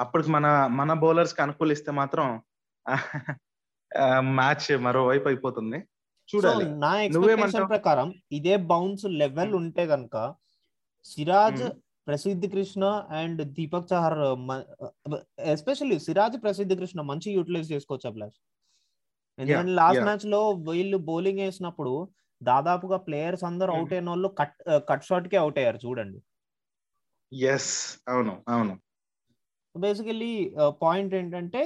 అప్పటికి 0.00 0.30
మన 0.30 0.46
మన 0.78 0.92
బౌలర్స్కి 1.02 1.40
అనుకూలిస్తే 1.44 1.90
మాత్రం 1.98 2.26
మ్యాచ్ 4.36 4.66
మరోవైపు 4.84 5.26
అయిపోతుంది 5.30 5.78
చూడాలి 6.28 6.64
నా 6.82 6.90
ఎక్స్పెక్టేషన్? 7.04 7.68
ప్రకారం 7.70 8.08
ఇదే 8.32 8.56
బౌన్స్ 8.70 9.06
లెవెల్ 9.20 9.54
ఉంటే 9.60 9.84
గనక 9.92 10.16
Siraj 11.06 11.62
Hmm. 11.62 11.78
Prasidh 12.06 12.48
Krishna 12.52 12.84
and 13.18 13.40
Deepak 13.56 13.88
Chahar 13.90 14.16
especially 15.52 15.96
Siraj 16.04 16.36
Prasidh 16.44 16.74
Krishna 16.80 17.00
మంచి 17.10 17.28
యూటిలైజ్ 17.34 17.68
చేసుకోవచ్చు 17.72 18.06
అభిలాష్ 18.10 18.38
ఎందుకంటే 19.38 19.72
లాస్ట్. 19.78 20.02
మ్యాచ్లో 20.06 20.40
వీళ్ళు 20.68 20.98
బౌలింగ్ 21.08 21.42
వేసినప్పుడు 21.44 21.92
దాదాపుగా 22.40 22.98
ప్లేయర్స్ 23.06 23.44
అందరూ 23.44 23.70
Hmm. 23.70 23.78
అవుట్ 23.78 23.92
అయిన 23.96 24.08
వాళ్ళు 24.12 24.30
కట్ 24.40 24.56
కట్ 24.88 25.06
షాట్కి 25.08 25.38
అవుట్ 25.42 25.58
అయ్యారు 25.60 25.80
చూడండి 25.84 26.20
ఎస్ 27.52 27.72
అవును 28.08 28.34
అవును 28.48 28.74
బేసికల్లీ 29.74 30.32
పాయింట్ 30.82 31.12
ఏంటంటే 31.20 31.62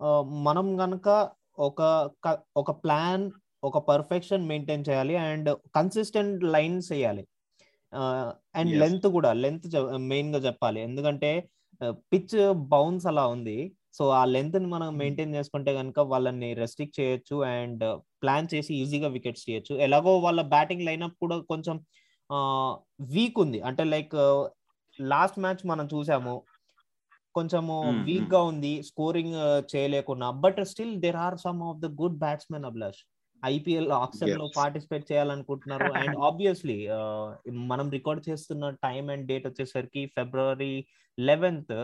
uh, 0.00 0.22
మనం 0.46 0.66
గనక 0.82 1.08
ఒక 1.66 1.80
ఒక 2.56 2.70
ప్లాన్ 2.84 3.24
ఒక 3.62 3.78
పర్ఫెక్షన్ 3.90 4.48
మెయింటైన్ 4.50 4.86
చేయాలి 4.88 5.14
అండ్ 5.28 5.48
కన్సిస్టెంట్ 5.76 6.42
లైన్స్ 6.54 6.88
వేయాలి. 6.94 7.24
And 8.58 8.70
Yes. 8.72 8.80
లెంత్ 8.82 9.06
కూడా 9.16 9.30
లెంత్ 9.42 9.66
మెయిన్గా 10.12 10.40
చెప్పాలి. 10.46 10.80
ఎందుకంటే 10.88 11.30
పిచ్ 12.12 12.34
బౌన్స్ 12.72 13.06
అలా 13.10 13.24
ఉంది. 13.34 13.58
సో 13.96 14.04
ఆ 14.20 14.22
లెంత్ని 14.34 14.68
మనం 14.74 14.88
మెయింటైన్ 15.02 15.34
చేసుకుంటే 15.38 15.72
కనుక 15.78 15.98
వాళ్ళని 16.12 16.48
రెస్ట్రిక్ట్ 16.62 16.98
చేయొచ్చు 17.00 17.36
అండ్ 17.54 17.84
ప్లాన్ 18.22 18.48
చేసి 18.54 18.72
ఈజీగా 18.82 19.08
వికెట్స్ 19.16 19.44
తీయొచ్చు. 19.48 19.74
ఎలాగో 19.86 20.12
వాళ్ళ 20.26 20.40
బ్యాటింగ్ 20.54 20.86
లైనప్ 20.88 21.16
కూడా 21.24 21.36
కొంచెం 21.52 21.76
వీక్ 23.14 23.38
ఉంది. 23.44 23.60
అంటే 23.68 23.84
లైక్ 23.94 24.16
లాస్ట్ 24.98 25.38
మ్యాచ్ 25.44 25.62
మనం 25.72 25.86
చూసాము. 25.94 26.34
కొంచెము 27.38 27.76
వీక్. 28.06 28.28
గా 28.34 28.40
ఉంది 28.50 28.72
scoring 28.88 29.36
చేయలేకున్నా. 29.72 30.28
But 30.44 30.60
still 30.72 30.94
there 31.04 31.18
are 31.26 31.36
some 31.46 31.60
of 31.70 31.82
the 31.84 31.88
good 32.00 32.18
batsmen 32.24 32.66
Abhilash. 32.70 33.02
IPL 33.42 33.90
ఆప్షన్లో. 34.02 34.46
పార్టిసిపేట్ 34.58 35.04
చేయాలనుకుంటున్నారు. 35.10 35.86
అండ్ 36.14 36.18
ఆబ్వియస్లీ 36.28 36.78
మనం 37.72 37.86
రికార్డ్ 37.96 38.22
చేస్తున్న 38.28 38.70
టైం 38.86 39.04
అండ్ 39.14 39.26
డేట్ 39.30 39.46
వచ్చేసరికి 39.50 40.02
February 40.16 40.72
eleventh 41.18 41.74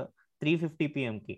three 0.42 0.52
fifty 0.62 0.86
PM 0.94 1.16
కి 1.26 1.34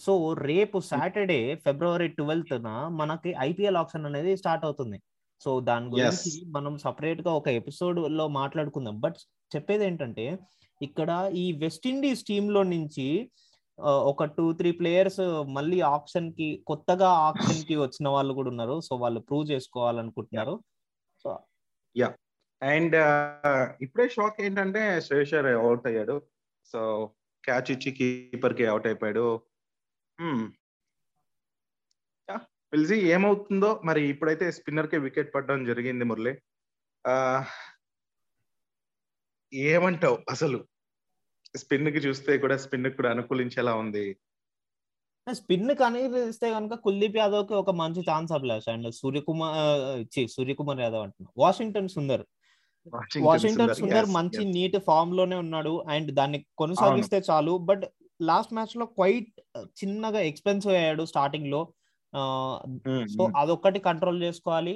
సో 0.00 0.12
రేపు 0.48 0.78
సాటర్డే 0.90 1.38
ఫిబ్రవరి 1.64 2.08
ట్వెల్త్ 2.18 2.54
న 2.66 2.70
మనకి 3.00 3.30
ఐపీఎల్ 3.48 3.78
ఆప్షన్ 3.82 4.06
అనేది 4.10 4.32
స్టార్ట్ 4.36 4.64
అవుతుంది. 4.68 4.98
సో 5.40 5.60
దాని 5.60 5.86
గురించి 5.88 6.50
మనం 6.50 6.78
సపరేట్గా 6.78 7.32
ఒక 7.32 7.48
ఎపిసోడ్లో 7.48 8.28
మాట్లాడుకుందాం. 8.28 9.00
బట్ 9.00 9.16
చెప్పేది 9.56 9.84
ఏంటంటే 9.84 10.38
ఇక్కడ 10.82 11.30
ఈ 11.34 11.52
వెస్ట్ 11.52 11.86
ఇండీస్ 11.86 12.24
టీమ్లో 12.24 12.62
నుంచి 12.62 13.30
ఒక 13.80 14.24
టూ 14.24 14.52
త్రీ 14.52 14.70
ప్లేయర్స్ 14.70 15.20
మళ్ళీ 15.46 15.80
ఆప్షన్కి 15.80 16.64
కొత్తగా 16.66 17.08
ఆప్షన్కి 17.08 17.76
వచ్చిన 17.76 18.08
వాళ్ళు 18.08 18.34
కూడా 18.34 18.50
ఉన్నారు. 18.50 18.80
సో 18.80 18.96
వాళ్ళు 18.96 19.20
ప్రూవ్ 19.20 19.50
చేసుకోవాలనుకుంటున్నారు. 19.50 20.60
సో 21.22 21.38
అండ్ 22.62 22.96
ఇప్పుడే 23.82 24.08
షాక్ 24.08 24.40
ఏంటంటే 24.40 25.00
శ్రేషర్ 25.00 25.46
అవుట్ 25.46 25.86
అయ్యాడు. 25.86 26.22
సో 26.72 27.10
క్యాచ్ 27.44 27.70
ఇచ్చి 27.70 27.90
కీపర్కి 27.92 28.66
అవుట్ 28.66 28.86
అయిపోయాడు. 28.86 29.40
పిలిచి 32.76 33.08
ఏమవుతుందో 33.08 33.82
మరి 33.84 34.08
ఇప్పుడైతే 34.08 34.52
స్పిన్నర్కి 34.52 34.98
వికెట్ 34.98 35.34
పడడం 35.34 35.64
జరిగింది 35.64 36.04
మురళి. 36.04 36.38
ఆ, 37.06 37.44
ఏమంటావు 39.54 40.18
అసలు? 40.30 40.64
స్పిన్కి 41.56 41.98
చూస్తే 41.98 42.38
కూడా 42.38 42.56
స్పిన్ 42.56 42.90
కూడా 42.90 43.10
అనుకూలించేలా 43.10 43.74
ఉంది. 43.74 44.16
స్పిన్ 45.32 45.74
కనిపిస్తే 45.74 46.50
కనుక 46.50 46.74
కుల్దీప్ 46.74 47.16
యాదవ్కి 47.16 47.54
ఒక 47.54 47.70
మంచి 47.70 48.00
ఛాన్స్ 48.00 48.32
అభిలాష్ 48.32 48.68
అండ్ 48.68 48.94
సూర్యకుమార్ 48.94 50.28
సూర్యకుమార్ 50.28 50.80
యాదవ్ 50.80 51.02
అంటున్నా. 51.02 51.32
వాషింగ్టన్ 51.38 51.88
సుందర్. 51.88 52.26
వాషింగ్టన్ 53.20 53.74
సుందర్ 53.74 54.06
మంచి 54.06 54.44
నీట్ 54.44 54.76
ఫామ్లోనే 54.76 55.36
ఉన్నాడు 55.36 55.84
అండ్ 55.88 56.12
దాన్ని 56.12 56.46
కొనసాగిస్తే 56.58 57.22
చాలు 57.30 57.58
బట్ 57.58 57.84
లాస్ట్ 58.22 58.52
మ్యాచ్లో 58.52 58.86
క్వైట్ 58.86 59.40
చిన్నగా 59.58 60.20
ఎక్స్పెన్సివ్ 60.20 60.74
అయ్యాడు 60.74 61.04
స్టార్టింగ్లో 61.04 61.72
సో 63.14 63.22
అదొక్కటి 63.42 63.78
కంట్రోల్ 63.88 64.20
చేసుకోవాలి. 64.26 64.74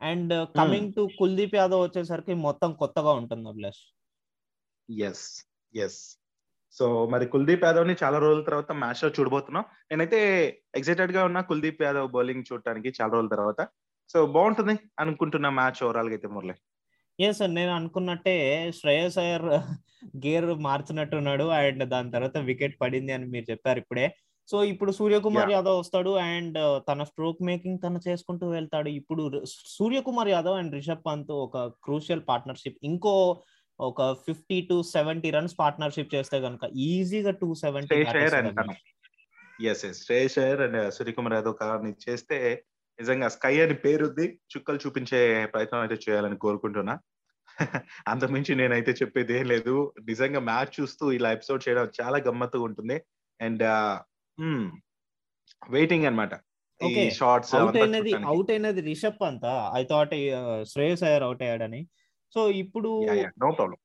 And 0.00 0.32
coming 0.58 0.92
to 0.96 1.02
Kuldeep 1.18 1.56
Yadav 1.60 1.82
వచ్చేసరికి 1.86 2.34
మొత్తం 2.46 2.70
కొత్తగా 2.82 3.12
ఉంటుంది 3.20 3.46
అభిలాష్. 3.52 3.82
ఎస్ 4.88 5.26
ఎస్ 5.74 6.00
సో 6.76 6.84
మరి 7.12 7.24
కుల్దీప్ 7.26 7.64
యాదవ్ని 7.66 7.94
చాలా 8.02 8.18
రోజుల 8.24 8.42
తర్వాత 8.48 8.72
మ్యాచ్లో 8.82 9.08
చూడబోతున్నాం. 9.16 9.64
నేనైతే 9.90 10.18
ఎక్సైటెడ్గా 10.78 11.22
ఉన్నా 11.28 11.40
కుల్దీప్ 11.50 11.82
యాదవ్ 11.86 12.08
బౌలింగ్ 12.16 12.48
చూడటానికి 12.50 12.90
చాలా 12.98 13.12
రోజుల 13.16 13.30
తర్వాత. 13.36 13.60
సో 14.10 14.18
బాగుంటుంది 14.36 14.74
అనుకుంటున్నా 15.02 15.50
మ్యాచ్ 15.60 15.80
ఓవరాల్గా 15.86 16.14
అయితే 16.16 16.28
మురళి. 16.28 16.54
ఎస్ 17.18 17.38
సార్ 17.40 17.52
నేను 17.58 17.72
అనుకున్నట్టే 17.78 18.34
శ్రేయస్ 18.78 19.18
అయ్యర్ 19.22 19.46
గేర్ 20.24 20.46
మార్చినట్టున్నాడు 20.66 21.46
అండ్ 21.58 21.84
దాని 21.94 22.10
తర్వాత 22.14 22.36
వికెట్ 22.48 22.76
పడింది 22.82 23.12
అని 23.16 23.26
మీరు 23.34 23.46
చెప్పారు 23.52 23.78
ఇప్పుడే. 23.82 24.06
సో 24.50 24.64
ఇప్పుడు 24.64 24.92
సూర్యకుమార్. 24.92 25.50
యాదవ్ 25.50 25.78
వస్తాడు 25.78 26.10
అండ్ 26.10 26.80
తన 26.88 27.02
స్ట్రోక్ 27.02 27.42
మేకింగ్ 27.42 27.78
తను 27.84 28.00
చేసుకుంటూ 28.08 28.48
వెళ్తాడు. 28.48 28.88
ఇప్పుడు 28.88 29.42
సూర్యకుమార్ 29.46 30.28
యాదవ్ 30.28 30.54
అండ్ 30.54 30.74
రిషబ్ 30.74 31.06
పంత్ 31.06 31.32
ఒక 31.32 31.66
క్రూషియల్ 31.82 32.22
పార్ట్నర్షిప్. 32.28 32.78
ఇంకో 32.82 33.42
ఒక 33.80 34.12
fifty 34.12 34.60
to 34.60 34.82
seventy 34.82 35.30
runs 35.30 35.54
partnership 35.58 36.14
చేస్తే 36.14 36.40
కనుక 36.40 36.60
ఈజీగా 36.76 37.30
టూ 37.30 37.54
సెవెంటీ 37.54 38.04
శ్రేయస్ 38.04 38.34
అయ్యర్ 38.34 38.34
అంటాను. 38.34 38.74
Yes 39.62 39.84
yes 39.84 40.04
Shreyas 40.04 40.38
Iyer 40.38 40.60
and 40.60 40.92
Suryakumar 40.92 41.34
Yadav 41.34 42.10
చేస్తే 42.10 42.64
నిజంగా 43.00 43.28
స్కై 43.28 43.60
అని 43.60 43.74
పేరుద్ది 43.74 44.40
చుక్కలు 44.56 44.78
చూపించే 44.86 45.46
ప్రయత్నం 45.46 45.80
అయితే 45.80 45.94
చేయాలని 45.94 46.36
కోరుకుంటున్నా. 46.36 46.98
అంతకుమించి 48.08 48.54
నేనైతే 48.54 48.92
చెప్పేది 48.92 49.38
ఏం 49.38 49.46
లేదు. 49.46 49.92
నిజంగా 50.04 50.40
మ్యాచ్ 50.40 50.80
చూస్తూ 50.80 51.12
ఇలా 51.12 51.32
ఎపిసోడ్ 51.32 51.68
చేయడం 51.68 51.88
చాలా 52.02 52.18
గమ్మత్తుగా 52.18 52.62
ఉంటుంది. 52.62 53.02
And 53.40 53.62
waiting. 55.70 56.30
షార్ట్స్ 57.10 57.54
అవుట్ 57.54 57.76
అయినది 57.76 58.12
అవుట్ 58.12 58.50
అయినది 58.50 58.80
Rishabh 58.80 59.20
Pant 59.22 59.44
I 59.74 59.84
thought 59.84 60.14
Shreyas 60.62 61.02
Iyer 61.02 61.22
out 61.22 61.42
అయ్యాడని. 61.42 61.88
సో 62.34 62.50
ఇప్పుడు 62.50 63.06
no 63.14 63.50
problem. 63.50 63.76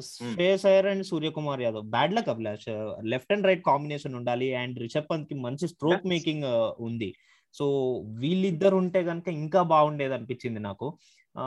Shreyas 0.00 0.66
Iyer 0.66 0.86
and 0.86 1.06
Suryakumar 1.06 1.60
Yadav 1.60 1.84
bad 1.84 2.14
luck 2.14 2.28
Abhilash 2.28 2.94
left 3.04 3.32
and 3.32 3.46
right 3.46 3.64
combination 3.66 4.14
ఉండాలి 4.14 4.54
అండ్ 4.54 4.78
రిషబ్ 4.78 5.10
పంత్కి 5.10 5.34
మంచి 5.34 5.68
స్ట్రోక్. 5.68 6.06
మేకింగ్ 6.06 6.44
ఉంది. 6.82 7.14
సో 7.54 7.94
వీళ్ళిద్దరు 8.18 8.76
ఉంటే 8.76 9.04
కనుక 9.04 9.28
ఇంకా 9.28 9.62
బాగుండేది 9.62 10.14
అనిపించింది 10.14 10.60
నాకు. 10.60 10.98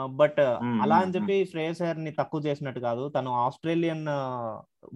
బట్ 0.06 0.40
అలా 0.82 0.96
అని 0.96 1.14
చెప్పి 1.14 1.44
శ్రేయస్ 1.44 1.82
అయ్యర్ని 1.82 2.10
తక్కువ 2.10 2.40
చేసినట్టు 2.40 2.80
కాదు. 2.80 3.08
తను 3.08 3.30
ఆస్ట్రేలియన్ 3.30 4.06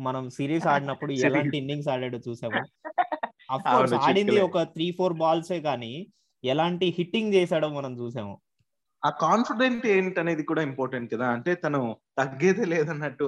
మనం 0.01 0.31
సిరీస్ 0.31 0.67
ఆడినప్పుడు. 0.67 1.13
ఎలాంటి 1.13 1.59
ఇన్నింగ్స్ 1.59 1.89
ఆడాడో 1.89 2.19
చూసాము. 2.29 2.65
కోర్స్ 3.57 3.95
ఆడింది. 3.95 4.41
ఒక 4.41 4.63
త్రీ 4.63 4.95
ఫోర్ 4.99 5.13
బాల్సే 5.13 5.61
కానీ 5.61 6.07
ఎలాంటి 6.45 6.95
హిట్టింగ్ 6.99 7.35
చేశాడో 7.35 7.69
మనం 7.69 7.99
చూసాము. 7.99 8.41
ఆ 9.05 9.11
కాన్ఫిడెంట్ 9.11 9.87
ఏంటనేది 9.87 10.43
కూడా 10.43 10.63
ఇంపార్టెంట్ 10.63 11.15
కదా. 11.15 11.29
అంటే 11.29 11.55
తను 11.55 11.97
తగ్గేదే 12.19 12.65
లేదన్నట్టు 12.65 13.25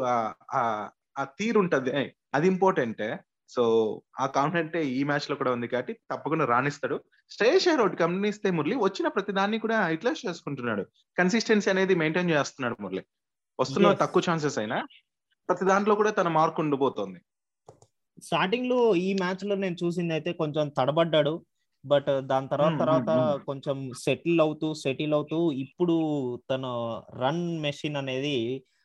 ఆ- 0.55 0.89
తీరు 1.25 1.59
ఉంటది. 1.59 2.15
అది 2.35 2.47
ఇంపార్టెంట్ 2.47 3.17
సో 3.49 4.03
ఆ 4.21 4.27
కాన్ఫిడెంట్ 4.27 4.77
ఈ 4.77 5.05
మ్యాచ్లో 5.05 5.37
కూడా 5.37 5.53
ఉంది 5.53 5.69
కాబట్టి 5.69 5.93
తప్పకుండా 5.93 6.45
రాణిస్తాడు. 6.45 7.01
శ్రేయస్ 7.31 7.69
ఒకటి 7.69 8.03
గమనిస్తే 8.03 8.51
మురళి 8.51 8.77
వచ్చిన 8.77 9.09
ప్రతి 9.09 9.33
దాన్ని 9.33 9.59
కూడా 9.59 9.89
యూటిలైజ్ 9.89 10.29
చేసుకుంటున్నాడు. 10.29 10.87
కన్సిస్టెన్సీ 11.19 11.71
అనేది 11.71 11.95
మెయింటైన్ 11.95 12.31
చేస్తున్నాడు 12.31 12.77
మురళి. 12.81 13.03
వస్తున్న. 13.61 13.93
తక్కువ 13.93 14.23
ఛాన్సెస్ 14.31 14.59
అయినా 14.59 14.87
ప్రతి 15.49 15.65
దాంట్లో 15.65 15.95
కూడా 15.95 16.11
తన 16.11 16.29
మార్క్ 16.29 16.61
ఉండిపోతుంది. 16.61 17.21
స్టార్టింగ్లో 18.23 18.79
ఈ 19.05 19.09
మ్యాచ్లో 19.15 19.55
నేను 19.57 19.77
చూసింది 19.83 20.13
అయితే 20.17 20.31
కొంచెం 20.41 20.67
తడబడ్డాడు. 20.79 21.35
బట్ 21.85 22.11
దాని 22.31 22.49
తర్వాత 22.49 22.75
తర్వాత. 22.83 23.11
కొంచెం 23.49 23.77
సెటిల్ 24.05 24.41
అవుతూ 24.45 24.69
సెటిల్ 24.83 25.15
అవుతూ 25.19 25.39
ఇప్పుడు 25.65 25.97
తన 26.51 26.65
రన్ 27.23 27.45
మెషిన్ 27.61 27.97
అనేది 27.97 28.37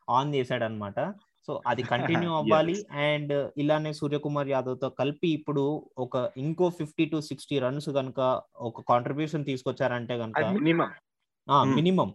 ఆన్ 0.07 0.33
చేశాడు 0.35 0.65
అనమాట 0.65 0.99
సో 1.47 1.53
అది 1.71 1.83
కంటిన్యూ 1.91 2.29
అవ్వాలి. 2.39 2.75
అండ్ 3.07 3.33
ఇలానే 3.61 3.91
సూర్యకుమార్ 3.99 4.49
యాదవ్తో 4.49 4.89
కలిపి 4.99 5.29
ఇప్పుడు 5.37 5.63
ఒక 5.97 6.15
ఇంకో 6.37 6.67
ఫిఫ్టీ 6.79 7.05
టు 7.11 7.17
సిక్స్టీ 7.29 7.57
రన్స్ 7.59 7.89
కనుక 7.97 8.19
ఒక 8.69 8.83
కాంట్రిబ్యూషన్ 8.91 9.47
తీసుకొచ్చారంటే 9.51 10.15
కనుక 10.23 10.41
మినిమం. 11.77 12.09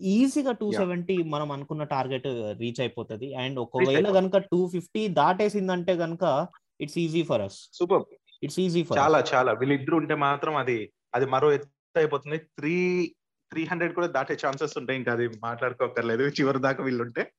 ఈజీగా 0.00 0.52
టూ. 0.52 0.72
సెవెంటీ 0.72 1.16
మనం 1.16 1.52
అనుకున్న 1.52 1.84
టార్గెట్ 1.84 2.26
రీచ్ 2.26 2.80
అయిపోతుంది. 2.80 3.34
అండ్ 3.34 3.58
ఒకవేళ. 3.58 4.12
కనుక 4.12 4.36
టూ 4.36 4.68
ఫిఫ్టీ 4.68 5.08
దాటేసిందంటే 5.08 5.96
కనుక 5.96 6.46
it's 6.80 6.98
easy 6.98 7.22
for 7.22 7.42
us 7.42 7.70
super. 7.72 8.02
It's 8.42 8.60
easy 8.60 8.82
for 8.82 8.98
చాలా 8.98 9.24
చాలా. 9.34 9.52
వీళ్ళిద్దరు 9.52 9.96
ఉంటే 9.96 10.14
మాత్రం 10.14 10.56
అది 10.56 10.92
అది 11.14 11.26
మరో 11.26 11.52
ఎత్తు 11.52 11.98
అయిపోతుంది. 11.98 12.38
త్రీ 12.38 13.06
త్రీ 13.50 13.64
హండ్రెడ్ 13.64 13.94
కూడా 13.94 14.06
దాటే 14.06 14.36
ఛాన్సెస్ 14.46 14.78
ఉంటాయి. 14.78 14.98
ఇంకా 14.98 15.12
అది 15.12 15.28
మాట్లాడుకోకర్లేదు 15.28 16.22
చివరి 16.22 16.58
దాకా 16.58 16.84
వీళ్ళు 16.84 17.02
ఉంటే 17.02 17.32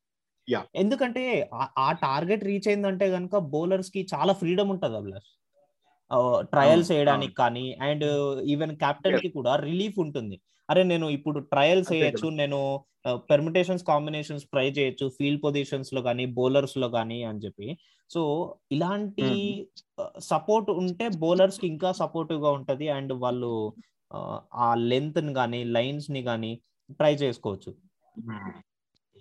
ఎందుకంటే 0.76 1.50
ఆ- 1.78 1.92
టార్గెట్ 1.92 2.44
రీచ్ 2.44 2.68
అయిందంటే 2.68 3.12
కనుక 3.12 3.38
బౌలర్స్కి 3.38 4.08
చాలా 4.16 4.34
ఫ్రీడమ్ 4.34 4.70
ఉంటది 4.70 4.96
అభిలాష్ 4.96 5.40
ట్రయల్స్ 6.46 6.92
అవును, 6.92 6.94
వేయడానికి 6.94 7.34
కానీ 7.34 7.78
అండ్ 7.82 8.04
ఈవెన్ 8.42 8.76
కెప్టెన్కి 8.76 9.30
కూడా 9.30 9.56
రిలీఫ్ 9.56 10.00
ఉంటుంది. 10.00 10.42
అరే 10.70 10.84
నేను 10.84 11.10
ఇప్పుడు 11.10 11.40
ట్రయల్స్ 11.40 11.90
అంతే 11.90 12.00
వేయచ్చు 12.02 12.28
నేను 12.34 12.60
పెర్మిటేషన్స్ 13.30 13.84
కాంబినేషన్స్ 13.84 14.46
ట్రై 14.46 14.72
చేయొచ్చు 14.72 15.10
ఫీల్డ్ 15.18 15.44
పొజిషన్స్లో 15.44 16.02
కానీ 16.02 16.26
బౌలర్స్లో 16.38 16.90
కానీ 16.90 17.24
అని 17.24 17.40
చెప్పి. 17.40 17.68
సో 18.10 18.22
ఇలాంటి 18.72 19.28
సపోర్ట్ 20.20 20.70
ఉంటే 20.72 21.08
బౌలర్స్కి 21.18 21.68
ఇంకా 21.68 21.92
సపోర్టివ్గా 21.92 22.52
ఉంటది 22.52 22.90
అండ్ 22.90 23.14
వాళ్ళు 23.14 23.52
ఆ, 24.12 24.20
ఆ 24.54 24.76
లెంత్ని 24.76 25.34
కానీ 25.34 25.64
లైన్స్ని 25.64 26.24
కానీ 26.24 26.52
ట్రై 26.90 27.14
చేసుకోవచ్చు. 27.16 27.72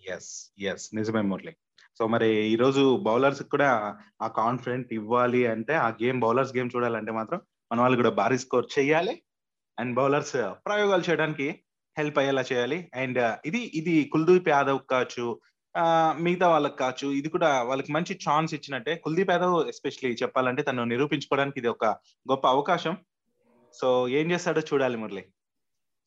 ఎస్ 0.09 0.33
ఎస్ 0.63 0.95
నిజమే 0.95 1.23
మురళి. 1.23 1.53
సో 1.99 2.07
మరి 2.07 2.29
ఈ 2.53 2.57
రోజు 2.57 2.97
బౌలర్స్ 3.03 3.43
కూడా 3.45 3.69
ఆ 4.23 4.29
కాన్ఫిడెంట్ 4.29 4.93
ఇవ్వాలి 4.93 5.47
అంటే 5.47 5.75
ఆ 5.75 5.89
గేమ్ 6.03 6.21
బౌలర్స్ 6.21 6.57
గేమ్ 6.57 6.71
చూడాలంటే 6.77 7.13
మాత్రం 7.13 7.41
మన 7.71 7.81
వాళ్ళు 7.81 7.97
కూడా 7.97 8.11
భారీ 8.11 8.39
స్కోర్ 8.39 8.67
చేయాలి. 8.79 9.15
అండ్ 9.78 9.95
బౌలర్స్ 9.95 10.37
ప్రయోగాలు 10.66 11.04
చేయడానికి 11.11 11.49
హెల్ప్ 11.99 12.19
అయ్యేలా 12.19 12.45
చేయాలి. 12.52 12.78
అండ్ 12.95 13.19
ఇది 13.47 13.61
ఇది 13.75 13.95
కుల్దీప్ 14.12 14.49
యాదవ్ 14.49 14.81
కావచ్చు 14.90 15.26
మిగతా 16.25 16.49
వాళ్ళకి 16.49 16.76
కావచ్చు 16.76 17.07
ఇది 17.12 17.28
కూడా 17.28 17.62
వాళ్ళకి 17.62 17.93
మంచి 17.93 18.12
ఛాన్స్ 18.25 18.54
ఇచ్చినట్టే. 18.54 18.95
కుల్దీప్ 18.95 19.31
యాదవ్ 19.31 19.69
ఎస్పెషలీ 19.69 20.11
చెప్పాలంటే 20.23 20.62
తను 20.62 20.85
నిరూపించుకోవడానికి 20.85 21.59
ఇది 21.59 21.69
ఒక 21.69 21.85
గొప్ప 22.31 22.47
అవకాశం. 22.47 22.97
సో 23.75 24.09
ఏం 24.09 24.26
చేస్తాడో 24.33 24.61
చూడాలి 24.61 24.97
మురళి. 24.97 25.25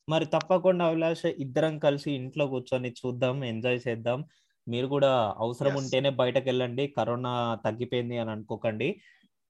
మరి 0.10 0.26
తప్పకుండా 0.26 0.86
అభిలాష్ 0.86 1.26
ఇద్దరం 1.26 1.80
కలిసి 1.80 2.10
ఇంట్లో 2.12 2.48
కూర్చొని 2.48 2.92
చూద్దాం 2.92 3.44
ఎంజాయ్ 3.44 3.80
చేద్దాం. 3.88 4.26
మీరు 4.68 4.88
కూడా 4.88 5.12
అవసరం. 5.38 5.76
ఉంటేనే 5.76 6.10
బయటకు 6.10 6.46
వెళ్ళండి 6.46 6.88
కరోనా 6.88 7.34
తగ్గిపోయింది 7.66 8.18
అని 8.18 8.32
అనుకోకండి. 8.32 8.88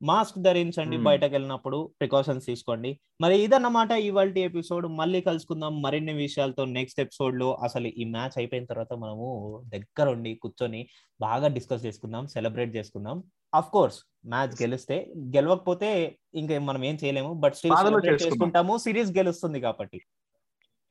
మాస్క్ 0.02 0.44
ధరించండి. 0.44 0.98
బయటకు 0.98 1.32
వెళ్ళినప్పుడు 1.32 1.92
ప్రికాషన్స్ 2.00 2.46
తీసుకోండి. 2.46 3.00
మరి 3.22 3.40
ఇదన్నమాట 3.40 3.92
ఇవాళ 3.92 4.34
ఎపిసోడ్. 4.38 4.88
మళ్ళీ 4.88 5.22
కలుసుకుందాం 5.22 5.82
మరిన్ని 5.82 6.14
విషయాలతో 6.14 6.66
నెక్స్ట్ 6.66 7.00
ఎపిసోడ్లో 7.00 7.54
అసలు 7.54 7.88
ఈ 7.88 8.06
మ్యాచ్ 8.06 8.32
అయిపోయిన 8.38 8.66
తర్వాత 8.66 8.94
మనము 8.94 9.64
దగ్గర 9.68 10.10
ఉండి 10.10 10.36
కూర్చొని 10.36 10.88
బాగా 11.22 11.48
డిస్కస్ 11.48 11.86
చేసుకుందాం 11.86 12.28
సెలబ్రేట్ 12.28 12.76
చేసుకుందాం. 12.76 13.24
అఫ్ 13.56 13.70
కోర్స్ 13.70 14.04
మ్యాచ్ 14.26 14.48
గెలిస్తే 14.48 15.14
గెలవకపోతే 15.18 16.18
ఇంకా 16.34 16.60
మనం 16.60 16.84
ఏం 16.84 16.98
చేయలేము. 17.04 17.34
But 17.34 17.56
still. 17.56 18.24
చేసుకుంటాము. 18.24 18.78
సిరీస్ 18.78 19.12
గెలుస్తుంది 19.12 19.62
కాబట్టి. 19.62 20.02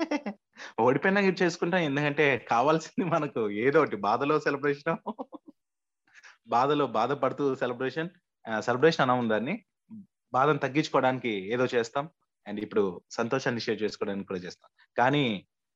ఓడిపోయినా 0.81 1.21
చేసుకుంటాం? 1.21 1.81
ఎందుకంటే 1.81 2.39
కావాల్సింది 2.39 3.11
మనకు 3.11 3.51
ఏదో 3.51 3.79
ఒకటి. 3.79 3.97
బాధలో 3.97 4.41
సెలబ్రేషన్. 4.41 5.13
బాధలో 6.47 6.87
బాధపడుతూ 6.87 7.55
సెలబ్రేషన్. 7.55 8.09
సెలబ్రేషన్ 8.67 9.05
అనా 9.05 9.15
దాన్ని 9.35 9.55
బాధను 10.33 10.61
తగ్గించుకోవడానికి 10.65 11.33
ఏదో 11.55 11.65
చేస్తాం. 11.75 12.05
అండ్ 12.47 12.61
ఇప్పుడు 12.65 12.83
సంతోషాన్ని 13.19 13.63
షేర్ 13.67 13.81
చేసుకోవడానికి 13.85 14.29
కూడా 14.31 14.41
చేస్తాం. 14.47 14.69
కానీ 14.97 15.25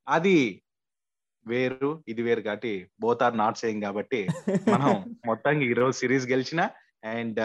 అది 0.06 0.36
వేరు 1.46 1.90
ఇది 2.12 2.22
వేరు 2.26 2.42
కాబట్టి 2.48 2.72
బోత్ 3.02 3.22
ఆర్ 3.26 3.36
నాట్ 3.42 3.60
సేయింగ్ 3.62 3.84
కాబట్టి 3.86 4.20
మనం 4.74 4.90
మొత్తంగా 5.30 5.64
ఈ 5.70 5.74
రోజు 5.80 5.94
సిరీస్ 6.00 6.26
గెలిచిన 6.32 6.62
అండ్ 7.12 7.40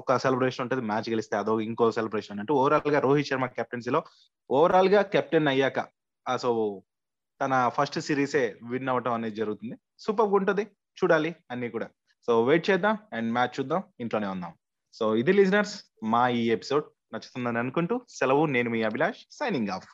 ఒక 0.00 0.16
సెలబ్రేషన్ 0.24 0.62
ఉంటుంది 0.64 0.82
మ్యాచ్ 0.90 1.08
గెలిస్తే 1.12 1.34
అదో 1.42 1.54
ఇంకో 1.68 1.86
సెలబ్రేషన్ 1.98 2.40
అంటే 2.42 2.52
ఓవరాల్గా 2.60 3.00
రోహిత్ 3.06 3.30
శర్మ 3.30 3.46
కెప్టెన్సీలో 3.58 4.00
ఓవరాల్గా 4.50 5.00
కెప్టెన్ 5.14 5.50
అయ్యాక 5.52 5.78
సో 6.26 6.50
తన 7.40 7.54
ఫస్ట్ 7.76 7.98
సిరీసే 8.06 8.44
విన్ 8.70 8.90
అవటం 8.92 9.14
అనేది 9.18 9.36
జరుగుతుంది. 9.40 9.74
సూపర్ 10.04 10.34
ఉంటది 10.38 10.64
చూడాలి 10.98 11.30
అన్ని 11.52 11.68
కూడా. 11.74 11.88
సో 12.28 12.32
వెయిట్ 12.48 12.66
చేద్దాం 12.70 12.94
అండ్ 13.16 13.28
మ్యాచ్ 13.36 13.54
చూద్దాం 13.58 13.80
ఇంట్లోనే 14.04 14.28
ఉందాం. 14.34 14.52
సో 14.92 15.14
ఇది 15.14 15.32
లిజనర్స్ 15.32 15.74
మా 16.02 16.28
ఈ 16.28 16.50
ఎపిసోడ్ 16.50 16.84
నచ్చుతుందని 17.14 17.58
అనుకుంటూ 17.58 18.06
సెలవు 18.08 18.46
నేను 18.46 18.70
మీ 18.70 18.82
Abhilash 18.82 19.26
signing 19.30 19.68
off 19.68 19.86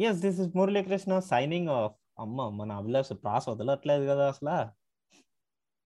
yes 0.00 0.18
this 0.18 0.40
is 0.40 0.56
Muralikrishna 0.56 1.18
signing 1.18 1.68
off 1.68 1.96
అమ్మ 2.18 2.48
మన 2.48 2.72
అభిలాష్ 2.72 3.12
ప్రాస్ 3.22 3.48
వదలట్లేదు 3.48 4.04
కదా 4.04 4.28
అసలు. 4.28 4.81